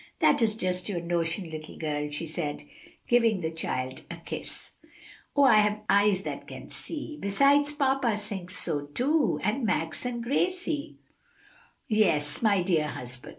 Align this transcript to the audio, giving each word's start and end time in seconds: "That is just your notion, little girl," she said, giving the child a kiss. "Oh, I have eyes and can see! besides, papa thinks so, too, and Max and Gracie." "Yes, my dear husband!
"That 0.19 0.41
is 0.41 0.55
just 0.55 0.89
your 0.89 0.99
notion, 0.99 1.47
little 1.47 1.77
girl," 1.77 2.09
she 2.09 2.25
said, 2.25 2.63
giving 3.07 3.41
the 3.41 3.51
child 3.51 4.01
a 4.09 4.15
kiss. 4.15 4.71
"Oh, 5.35 5.43
I 5.43 5.57
have 5.59 5.81
eyes 5.87 6.23
and 6.23 6.47
can 6.47 6.69
see! 6.69 7.19
besides, 7.21 7.71
papa 7.71 8.17
thinks 8.17 8.57
so, 8.57 8.87
too, 8.87 9.39
and 9.43 9.63
Max 9.63 10.03
and 10.03 10.23
Gracie." 10.23 10.97
"Yes, 11.87 12.41
my 12.41 12.63
dear 12.63 12.87
husband! 12.87 13.29